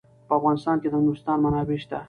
په 0.27 0.33
افغانستان 0.39 0.75
کې 0.81 0.87
د 0.91 0.95
نورستان 1.05 1.37
منابع 1.43 1.77
شته. 1.83 1.97